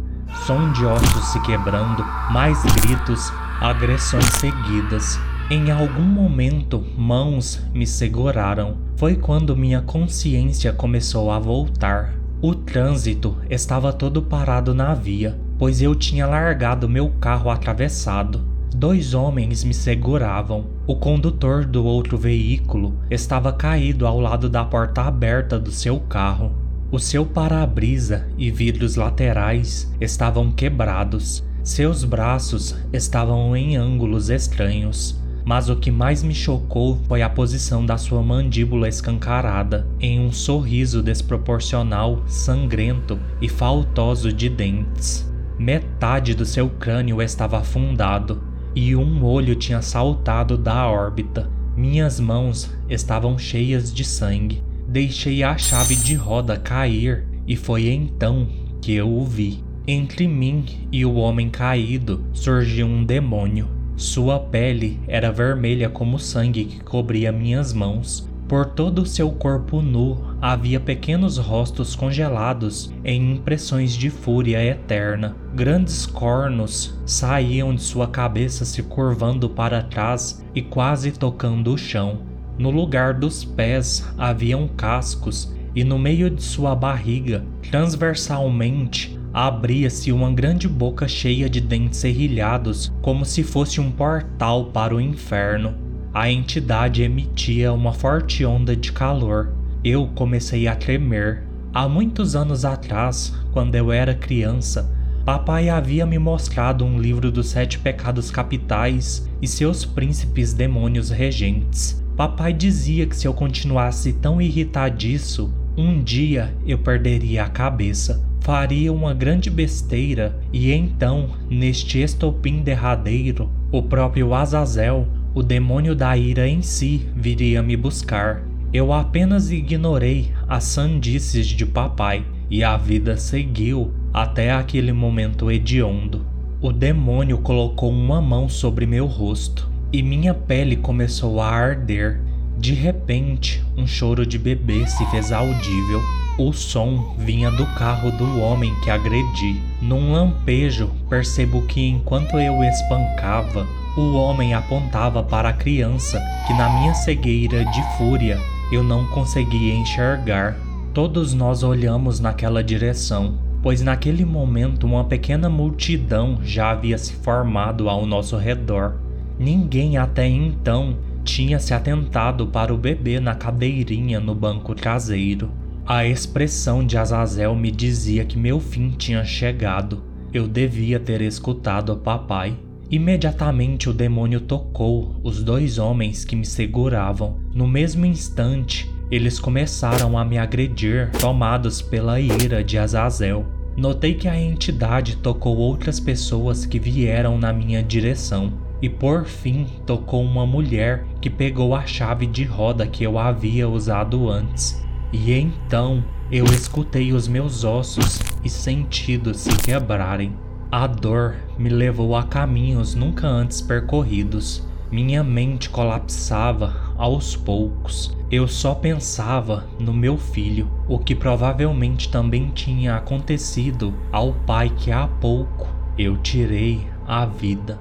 Som 0.48 0.72
de 0.72 0.84
ossos 0.84 1.28
se 1.28 1.40
quebrando, 1.42 2.04
mais 2.32 2.60
gritos, 2.74 3.32
agressões 3.60 4.26
seguidas. 4.40 5.16
Em 5.48 5.70
algum 5.70 6.02
momento, 6.02 6.84
mãos 6.96 7.62
me 7.72 7.86
seguraram. 7.86 8.78
Foi 8.96 9.14
quando 9.14 9.56
minha 9.56 9.80
consciência 9.80 10.72
começou 10.72 11.30
a 11.30 11.38
voltar. 11.38 12.14
O 12.42 12.52
trânsito 12.52 13.36
estava 13.48 13.92
todo 13.92 14.22
parado 14.22 14.74
na 14.74 14.92
via, 14.92 15.38
pois 15.58 15.82
eu 15.82 15.94
tinha 15.94 16.26
largado 16.26 16.88
meu 16.88 17.10
carro 17.20 17.50
atravessado. 17.50 18.40
Dois 18.74 19.12
homens 19.12 19.64
me 19.64 19.74
seguravam. 19.74 20.66
O 20.86 20.94
condutor 20.94 21.64
do 21.64 21.84
outro 21.84 22.16
veículo 22.16 22.94
estava 23.10 23.52
caído 23.52 24.06
ao 24.06 24.20
lado 24.20 24.48
da 24.48 24.64
porta 24.64 25.02
aberta 25.02 25.58
do 25.58 25.72
seu 25.72 25.98
carro. 26.00 26.52
O 26.90 26.98
seu 26.98 27.26
para-brisa 27.26 28.28
e 28.38 28.50
vidros 28.50 28.96
laterais 28.96 29.92
estavam 30.00 30.52
quebrados. 30.52 31.44
Seus 31.62 32.04
braços 32.04 32.76
estavam 32.92 33.54
em 33.56 33.76
ângulos 33.76 34.30
estranhos 34.30 35.20
mas 35.48 35.70
o 35.70 35.76
que 35.76 35.90
mais 35.90 36.22
me 36.22 36.34
chocou 36.34 36.98
foi 37.08 37.22
a 37.22 37.30
posição 37.30 37.86
da 37.86 37.96
sua 37.96 38.22
mandíbula 38.22 38.86
escancarada, 38.86 39.88
em 39.98 40.20
um 40.20 40.30
sorriso 40.30 41.02
desproporcional, 41.02 42.22
sangrento 42.26 43.18
e 43.40 43.48
faltoso 43.48 44.30
de 44.30 44.50
dentes. 44.50 45.27
Metade 45.58 46.34
do 46.34 46.44
seu 46.44 46.68
crânio 46.70 47.20
estava 47.20 47.58
afundado 47.58 48.42
e 48.74 48.94
um 48.94 49.24
olho 49.24 49.54
tinha 49.56 49.82
saltado 49.82 50.56
da 50.56 50.86
órbita. 50.86 51.50
Minhas 51.76 52.20
mãos 52.20 52.70
estavam 52.88 53.38
cheias 53.38 53.92
de 53.92 54.04
sangue. 54.04 54.62
Deixei 54.86 55.42
a 55.42 55.58
chave 55.58 55.96
de 55.96 56.14
roda 56.14 56.56
cair 56.56 57.26
e 57.46 57.56
foi 57.56 57.88
então 57.88 58.48
que 58.80 58.92
eu 58.92 59.08
o 59.08 59.24
vi. 59.24 59.62
Entre 59.86 60.28
mim 60.28 60.64
e 60.92 61.04
o 61.04 61.14
homem 61.14 61.50
caído 61.50 62.24
surgiu 62.32 62.86
um 62.86 63.04
demônio 63.04 63.78
sua 63.98 64.38
pele 64.38 65.00
era 65.08 65.32
vermelha 65.32 65.90
como 65.90 66.18
o 66.18 66.20
sangue 66.20 66.66
que 66.66 66.80
cobria 66.84 67.32
minhas 67.32 67.72
mãos. 67.72 68.30
Por 68.48 68.64
todo 68.64 69.02
o 69.02 69.06
seu 69.06 69.30
corpo 69.30 69.82
nu 69.82 70.16
havia 70.40 70.80
pequenos 70.80 71.36
rostos 71.36 71.94
congelados 71.94 72.90
em 73.04 73.34
impressões 73.34 73.92
de 73.92 74.08
fúria 74.08 74.64
eterna. 74.64 75.36
Grandes 75.54 76.06
cornos 76.06 76.98
saíam 77.04 77.74
de 77.74 77.82
sua 77.82 78.06
cabeça 78.06 78.64
se 78.64 78.82
curvando 78.82 79.50
para 79.50 79.82
trás 79.82 80.42
e 80.54 80.62
quase 80.62 81.12
tocando 81.12 81.74
o 81.74 81.76
chão. 81.76 82.20
No 82.58 82.70
lugar 82.70 83.12
dos 83.12 83.44
pés 83.44 84.08
haviam 84.16 84.66
cascos 84.66 85.54
e 85.74 85.84
no 85.84 85.98
meio 85.98 86.30
de 86.30 86.42
sua 86.42 86.74
barriga, 86.74 87.44
transversalmente, 87.70 89.20
abria-se 89.30 90.10
uma 90.10 90.32
grande 90.32 90.66
boca 90.66 91.06
cheia 91.06 91.50
de 91.50 91.60
dentes 91.60 91.98
serrilhados, 91.98 92.90
como 93.02 93.26
se 93.26 93.42
fosse 93.42 93.78
um 93.78 93.90
portal 93.90 94.70
para 94.72 94.96
o 94.96 95.00
inferno. 95.00 95.87
A 96.12 96.30
entidade 96.30 97.02
emitia 97.02 97.72
uma 97.72 97.92
forte 97.92 98.44
onda 98.44 98.74
de 98.74 98.92
calor. 98.92 99.52
Eu 99.84 100.08
comecei 100.14 100.66
a 100.66 100.74
tremer. 100.74 101.44
Há 101.72 101.88
muitos 101.88 102.34
anos 102.34 102.64
atrás, 102.64 103.34
quando 103.52 103.74
eu 103.74 103.92
era 103.92 104.14
criança, 104.14 104.90
papai 105.24 105.68
havia 105.68 106.06
me 106.06 106.18
mostrado 106.18 106.84
um 106.84 106.98
livro 106.98 107.30
dos 107.30 107.48
sete 107.48 107.78
pecados 107.78 108.30
capitais 108.30 109.28
e 109.40 109.46
seus 109.46 109.84
príncipes 109.84 110.54
demônios 110.54 111.10
regentes. 111.10 112.02
Papai 112.16 112.52
dizia 112.52 113.06
que 113.06 113.16
se 113.16 113.28
eu 113.28 113.34
continuasse 113.34 114.14
tão 114.14 114.40
irritadiço, 114.40 115.52
um 115.76 116.02
dia 116.02 116.54
eu 116.66 116.78
perderia 116.78 117.44
a 117.44 117.48
cabeça 117.48 118.26
faria 118.48 118.90
uma 118.90 119.12
grande 119.12 119.50
besteira, 119.50 120.34
e 120.50 120.72
então, 120.72 121.32
neste 121.50 122.00
estopim 122.00 122.62
derradeiro, 122.62 123.50
o 123.70 123.82
próprio 123.82 124.32
Azazel, 124.32 125.06
o 125.34 125.42
demônio 125.42 125.94
da 125.94 126.16
ira 126.16 126.48
em 126.48 126.62
si, 126.62 127.08
viria 127.14 127.62
me 127.62 127.76
buscar. 127.76 128.42
Eu 128.72 128.92
apenas 128.92 129.50
ignorei 129.50 130.32
as 130.48 130.64
sandices 130.64 131.46
de 131.46 131.64
papai 131.64 132.24
e 132.50 132.62
a 132.64 132.76
vida 132.76 133.16
seguiu 133.16 133.92
até 134.12 134.52
aquele 134.52 134.92
momento 134.92 135.50
hediondo. 135.50 136.26
O 136.60 136.72
demônio 136.72 137.38
colocou 137.38 137.90
uma 137.90 138.20
mão 138.20 138.48
sobre 138.48 138.86
meu 138.86 139.06
rosto 139.06 139.70
e 139.92 140.02
minha 140.02 140.34
pele 140.34 140.76
começou 140.76 141.40
a 141.40 141.48
arder. 141.48 142.20
De 142.58 142.74
repente, 142.74 143.64
um 143.76 143.86
choro 143.86 144.26
de 144.26 144.38
bebê 144.38 144.86
se 144.86 145.04
fez 145.10 145.30
audível 145.30 146.00
o 146.38 146.52
som 146.52 147.16
vinha 147.18 147.50
do 147.50 147.66
carro 147.74 148.12
do 148.12 148.40
homem 148.40 148.72
que 148.84 148.90
agredi. 148.90 149.60
Num 149.82 150.12
lampejo, 150.12 150.88
percebo 151.10 151.62
que 151.62 151.84
enquanto 151.84 152.38
eu 152.38 152.62
espancava, 152.62 153.66
o 154.00 154.14
homem 154.14 154.54
apontava 154.54 155.24
para 155.24 155.48
a 155.48 155.52
criança 155.52 156.22
que, 156.46 156.54
na 156.54 156.68
minha 156.68 156.94
cegueira 156.94 157.64
de 157.64 157.82
fúria, 157.96 158.38
eu 158.70 158.80
não 158.80 159.04
conseguia 159.06 159.74
enxergar. 159.74 160.56
Todos 160.94 161.34
nós 161.34 161.64
olhamos 161.64 162.20
naquela 162.20 162.62
direção, 162.62 163.34
pois 163.60 163.82
naquele 163.82 164.24
momento 164.24 164.86
uma 164.86 165.02
pequena 165.02 165.48
multidão 165.48 166.38
já 166.44 166.70
havia 166.70 166.96
se 166.96 167.12
formado 167.12 167.88
ao 167.88 168.06
nosso 168.06 168.36
redor. 168.36 168.94
Ninguém 169.36 169.96
até 169.96 170.28
então 170.28 170.96
tinha 171.24 171.58
se 171.58 171.74
atentado 171.74 172.46
para 172.46 172.72
o 172.72 172.78
bebê 172.78 173.18
na 173.18 173.34
cadeirinha 173.34 174.20
no 174.20 174.34
banco 174.34 174.76
traseiro. 174.76 175.50
A 175.84 176.06
expressão 176.06 176.86
de 176.86 176.96
Azazel 176.96 177.54
me 177.56 177.72
dizia 177.72 178.24
que 178.24 178.38
meu 178.38 178.60
fim 178.60 178.90
tinha 178.90 179.24
chegado. 179.24 180.04
Eu 180.32 180.46
devia 180.46 181.00
ter 181.00 181.20
escutado 181.20 181.90
a 181.90 181.96
papai. 181.96 182.54
Imediatamente 182.90 183.90
o 183.90 183.92
demônio 183.92 184.40
tocou 184.40 185.14
os 185.22 185.42
dois 185.42 185.78
homens 185.78 186.24
que 186.24 186.34
me 186.34 186.46
seguravam. 186.46 187.36
No 187.54 187.66
mesmo 187.66 188.06
instante, 188.06 188.90
eles 189.10 189.38
começaram 189.38 190.16
a 190.16 190.24
me 190.24 190.38
agredir, 190.38 191.10
tomados 191.20 191.82
pela 191.82 192.18
ira 192.18 192.64
de 192.64 192.78
Azazel. 192.78 193.44
Notei 193.76 194.14
que 194.14 194.26
a 194.26 194.40
entidade 194.40 195.16
tocou 195.16 195.58
outras 195.58 196.00
pessoas 196.00 196.64
que 196.64 196.78
vieram 196.78 197.36
na 197.36 197.52
minha 197.52 197.82
direção. 197.82 198.54
E 198.80 198.88
por 198.88 199.26
fim 199.26 199.66
tocou 199.84 200.22
uma 200.22 200.46
mulher 200.46 201.04
que 201.20 201.28
pegou 201.28 201.74
a 201.74 201.84
chave 201.84 202.26
de 202.26 202.44
roda 202.44 202.86
que 202.86 203.04
eu 203.04 203.18
havia 203.18 203.68
usado 203.68 204.30
antes. 204.30 204.82
E 205.12 205.32
então 205.32 206.02
eu 206.32 206.46
escutei 206.46 207.12
os 207.12 207.28
meus 207.28 207.64
ossos 207.64 208.20
e 208.42 208.48
sentidos 208.48 209.38
se 209.38 209.54
quebrarem. 209.56 210.32
A 210.70 210.86
dor 210.86 211.36
me 211.56 211.70
levou 211.70 212.14
a 212.14 212.22
caminhos 212.24 212.94
nunca 212.94 213.26
antes 213.26 213.62
percorridos. 213.62 214.62
Minha 214.90 215.24
mente 215.24 215.70
colapsava 215.70 216.92
aos 216.98 217.34
poucos. 217.34 218.14
Eu 218.30 218.46
só 218.46 218.74
pensava 218.74 219.64
no 219.80 219.94
meu 219.94 220.18
filho, 220.18 220.70
o 220.86 220.98
que 220.98 221.14
provavelmente 221.14 222.10
também 222.10 222.50
tinha 222.50 222.96
acontecido 222.96 223.94
ao 224.12 224.34
pai 224.34 224.68
que 224.68 224.92
há 224.92 225.08
pouco 225.08 225.66
eu 225.96 226.18
tirei 226.18 226.86
a 227.06 227.24
vida. 227.24 227.78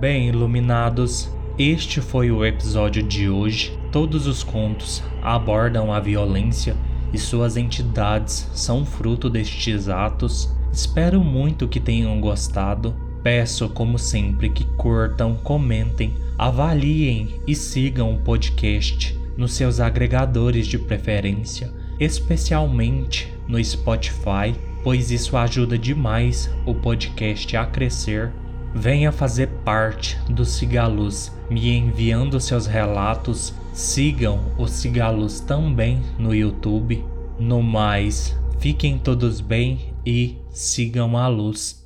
Bem, 0.00 0.28
iluminados, 0.28 1.30
este 1.58 2.00
foi 2.00 2.32
o 2.32 2.44
episódio 2.44 3.00
de 3.00 3.28
hoje. 3.28 3.78
Todos 3.92 4.26
os 4.26 4.42
contos 4.42 5.02
abordam 5.22 5.92
a 5.92 6.00
violência 6.00 6.76
e 7.12 7.18
suas 7.18 7.56
entidades 7.56 8.48
são 8.52 8.84
fruto 8.84 9.30
destes 9.30 9.88
atos. 9.88 10.52
Espero 10.72 11.22
muito 11.22 11.68
que 11.68 11.78
tenham 11.78 12.20
gostado. 12.20 12.92
Peço, 13.22 13.68
como 13.68 13.98
sempre, 14.00 14.50
que 14.50 14.64
curtam, 14.76 15.36
comentem, 15.36 16.12
avaliem 16.36 17.40
e 17.46 17.54
sigam 17.54 18.12
o 18.12 18.18
podcast 18.18 19.16
nos 19.36 19.54
seus 19.54 19.78
agregadores 19.78 20.66
de 20.66 20.78
preferência, 20.78 21.72
especialmente 22.00 23.32
no 23.46 23.62
Spotify, 23.62 24.54
pois 24.82 25.12
isso 25.12 25.36
ajuda 25.36 25.78
demais 25.78 26.50
o 26.66 26.74
podcast 26.74 27.56
a 27.56 27.64
crescer 27.64 28.32
Venha 28.74 29.12
fazer 29.12 29.48
parte 29.64 30.18
do 30.28 30.44
Cigaluz, 30.44 31.30
me 31.48 31.70
enviando 31.70 32.40
seus 32.40 32.66
relatos. 32.66 33.54
Sigam 33.72 34.40
o 34.58 34.66
Cigaluz 34.66 35.38
também 35.38 36.02
no 36.18 36.34
YouTube. 36.34 37.04
No 37.38 37.62
mais, 37.62 38.36
fiquem 38.58 38.98
todos 38.98 39.40
bem 39.40 39.94
e 40.04 40.38
sigam 40.50 41.16
a 41.16 41.28
luz. 41.28 41.83